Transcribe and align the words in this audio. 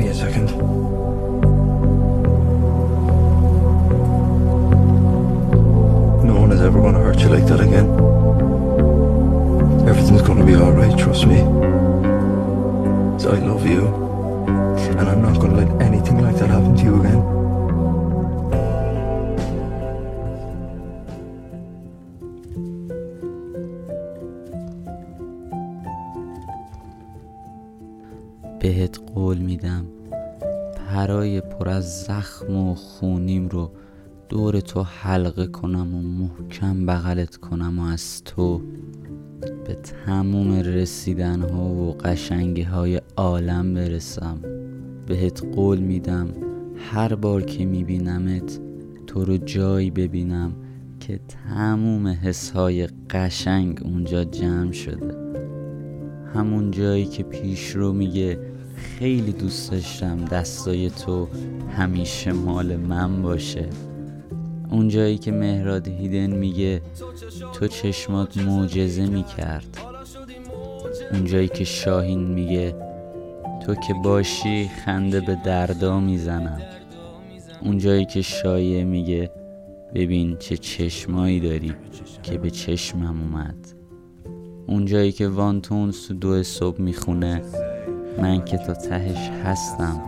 me 0.00 0.08
a 0.08 0.14
second. 0.14 0.46
No 6.24 6.40
one 6.40 6.52
is 6.52 6.60
ever 6.62 6.80
going 6.80 6.94
to 6.94 7.00
hurt 7.00 7.20
you 7.20 7.28
like 7.28 7.46
that 7.46 7.60
again. 7.60 7.88
Everything's 9.86 10.22
going 10.22 10.38
to 10.38 10.44
be 10.46 10.54
alright, 10.54 10.96
trust 10.98 11.26
me. 11.26 11.40
'Cause 13.12 13.26
I 13.26 13.38
love 13.50 13.66
you. 13.66 13.82
And 14.98 15.06
I'm 15.08 15.20
not 15.22 15.38
going 15.38 15.52
to 15.54 15.64
let 15.64 15.82
anything 15.82 16.22
like 16.22 16.36
that 16.36 16.48
happen 16.48 16.76
to 16.76 16.82
you 16.84 17.00
again. 17.00 17.39
بهت 28.60 29.00
قول 29.14 29.38
میدم. 29.38 29.86
پرای 30.74 31.40
پر 31.40 31.68
از 31.68 32.02
زخم 32.02 32.56
و 32.56 32.74
خونیم 32.74 33.48
رو 33.48 33.70
دور 34.28 34.60
تو 34.60 34.82
حلقه 34.82 35.46
کنم 35.46 35.94
و 35.94 36.02
محکم 36.02 36.86
بغلت 36.86 37.36
کنم 37.36 37.78
و 37.78 37.82
از 37.82 38.24
تو 38.24 38.60
به 39.66 39.74
تموم 39.74 40.52
رسیدن 40.52 41.40
ها 41.42 41.64
و 41.64 41.92
قشنگی 41.92 42.62
های 42.62 43.00
عالم 43.16 43.74
برسم. 43.74 44.38
بهت 45.06 45.44
قول 45.54 45.78
میدم 45.78 46.28
هر 46.76 47.14
بار 47.14 47.42
که 47.42 47.64
میبینمت 47.64 48.60
تو 49.06 49.24
رو 49.24 49.36
جایی 49.36 49.90
ببینم 49.90 50.52
که 51.00 51.20
تموم 51.28 52.06
حس 52.06 52.50
های 52.50 52.88
قشنگ 53.10 53.80
اونجا 53.84 54.24
جمع 54.24 54.72
شده. 54.72 55.39
همون 56.34 56.70
جایی 56.70 57.04
که 57.04 57.22
پیش 57.22 57.70
رو 57.70 57.92
میگه 57.92 58.38
خیلی 58.76 59.32
دوست 59.32 59.70
داشتم 59.70 60.24
دستای 60.24 60.90
تو 60.90 61.28
همیشه 61.76 62.32
مال 62.32 62.76
من 62.76 63.22
باشه. 63.22 63.68
اون 64.70 64.88
جایی 64.88 65.18
که 65.18 65.32
مهراد 65.32 65.88
هیدن 65.88 66.30
میگه 66.30 66.82
تو 67.54 67.68
چشمات 67.68 68.36
معجزه 68.36 69.06
می‌کرد. 69.06 69.78
اون 71.12 71.24
جایی 71.24 71.48
که 71.48 71.64
شاهین 71.64 72.20
میگه 72.20 72.74
تو 73.66 73.74
که 73.74 73.94
باشی 74.04 74.70
خنده 74.84 75.20
به 75.20 75.38
دردا 75.44 76.00
می‌زنم. 76.00 76.60
اون 77.62 77.78
جایی 77.78 78.04
که 78.04 78.22
شایعه 78.22 78.84
میگه 78.84 79.30
ببین 79.94 80.36
چه 80.36 80.56
چشمایی 80.56 81.40
داری 81.40 81.74
که 82.22 82.38
به 82.38 82.50
چشمم 82.50 83.20
اومد. 83.20 83.79
اون 84.70 84.84
جایی 84.84 85.12
که 85.12 85.28
وانتونس 85.28 86.06
تو 86.06 86.14
دو 86.14 86.42
صبح 86.42 86.80
می‌خونه 86.80 87.42
من 88.22 88.44
که 88.44 88.56
تا 88.56 88.74
تهش 88.74 89.28
هستم 89.28 90.00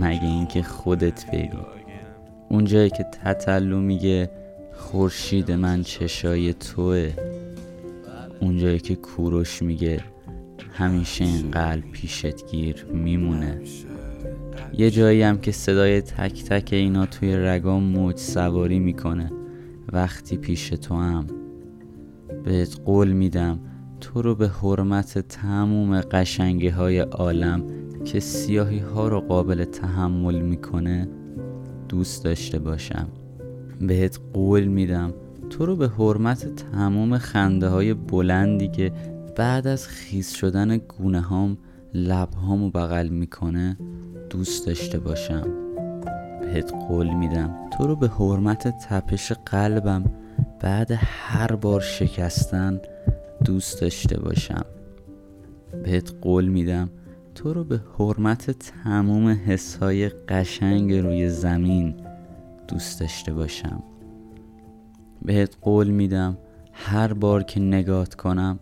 مگه 0.00 0.24
اینکه 0.24 0.62
خودت 0.62 1.26
بری. 1.26 1.50
اون 2.48 2.64
جایی 2.64 2.90
که 2.90 3.06
تتلو 3.24 3.80
میگه 3.80 4.30
خورشید 4.72 5.52
من 5.52 5.82
چشای 5.82 6.52
توه. 6.52 7.12
اون 8.40 8.58
جایی 8.58 8.78
که 8.78 8.94
کوروش 8.94 9.62
میگه 9.62 10.00
همیشه 10.72 11.24
این 11.24 11.50
قلب 11.50 11.90
پیشت 11.92 12.50
گیر 12.50 12.86
میمونه. 12.92 13.60
یه 14.78 14.90
جایی 14.90 15.22
هم 15.22 15.38
که 15.38 15.52
صدای 15.52 16.00
تک 16.00 16.44
تک 16.44 16.72
اینا 16.72 17.06
توی 17.06 17.36
رگام 17.36 17.82
موج 17.82 18.16
سواری 18.16 18.78
می‌کنه. 18.78 19.32
وقتی 19.92 20.36
پیش 20.36 20.68
تو 20.68 20.94
هم 20.94 21.26
بهت 22.44 22.80
قول 22.84 23.12
میدم 23.12 23.58
تو 24.00 24.22
رو 24.22 24.34
به 24.34 24.48
حرمت 24.48 25.18
تموم 25.18 26.00
قشنگی 26.00 26.68
های 26.68 26.98
عالم 26.98 27.62
که 28.04 28.20
سیاهی 28.20 28.78
ها 28.78 29.08
رو 29.08 29.20
قابل 29.20 29.64
تحمل 29.64 30.42
می‌کنه 30.42 31.08
دوست 31.88 32.24
داشته 32.24 32.58
باشم. 32.58 33.08
بهت 33.80 34.20
قول 34.32 34.64
میدم 34.64 35.14
تو 35.50 35.66
رو 35.66 35.76
به 35.76 35.88
حرمت 35.88 36.56
تموم 36.56 37.18
خنده 37.18 37.68
های 37.68 37.94
بلندی 37.94 38.68
که 38.68 38.92
بعد 39.36 39.66
از 39.66 39.88
خیز 39.88 40.30
شدن 40.30 40.76
گونه 40.76 41.20
هام 41.20 41.58
لب 41.94 42.34
هامو 42.34 42.70
بغل 42.70 43.08
می‌کنه 43.08 43.76
دوست 44.30 44.66
داشته 44.66 44.98
باشم. 44.98 45.46
بهت 46.40 46.72
قول 46.88 47.14
میدم 47.14 47.54
تو 47.78 47.86
رو 47.86 47.96
به 47.96 48.08
حرمت 48.08 48.78
تپش 48.88 49.32
قلبم 49.32 50.04
بعد 50.60 50.88
هر 51.00 51.56
بار 51.56 51.80
شکستن 51.80 52.80
دوست 53.46 53.80
داشته 53.80 54.20
باشم. 54.20 54.64
بهت 55.84 56.14
قول 56.20 56.48
میدم 56.48 56.90
تو 57.34 57.52
رو 57.52 57.64
به 57.64 57.80
حرمت 57.98 58.50
تموم 58.50 59.28
حسهای 59.46 60.08
قشنگ 60.08 60.94
روی 60.94 61.28
زمین 61.28 61.94
دوست 62.68 63.00
داشته 63.00 63.32
باشم. 63.32 63.82
بهت 65.22 65.56
قول 65.60 65.88
میدم 65.88 66.38
هر 66.72 67.12
بار 67.12 67.42
که 67.42 67.60
نگات 67.60 68.14
کنم 68.14 68.58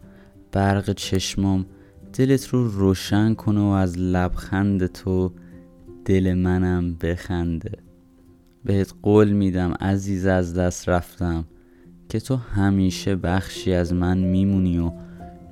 برق 0.52 0.92
چشمام 0.92 1.66
دلت 2.12 2.48
رو 2.48 2.68
روشن 2.68 3.34
کنه 3.34 3.60
و 3.60 3.64
از 3.64 3.98
لبخند 3.98 4.86
تو 4.86 5.32
دل 6.04 6.34
منم 6.34 6.94
بخنده. 6.94 7.72
بهت 8.64 8.94
قول 9.02 9.32
میدم 9.32 9.72
عزیز 9.72 10.26
از 10.26 10.54
دست 10.54 10.88
رفتم. 10.88 11.44
که 12.08 12.20
تو 12.20 12.36
همیشه 12.36 13.16
بخشی 13.16 13.72
از 13.72 13.92
من 13.92 14.18
میمونی 14.18 14.78
و 14.78 14.92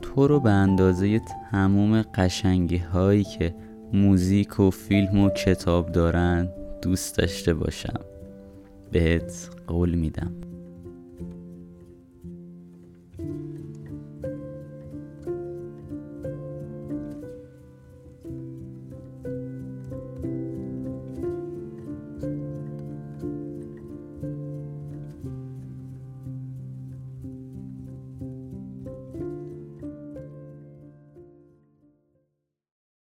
تو 0.03 0.29
رو 0.29 0.41
به 0.41 0.51
اندازه 0.51 1.21
تموم 1.51 2.03
قشنگی 2.03 2.77
هایی 2.77 3.25
که 3.25 3.55
موزیک 3.93 4.61
و 4.61 4.71
فیلم 4.71 5.19
و 5.19 5.31
کتاب 5.31 5.93
دارن 5.93 6.49
دوست 6.83 7.19
داشته 7.19 7.55
باشم. 7.55 8.01
بهت 8.93 9.51
قول 9.67 9.95
میدم. 9.95 10.52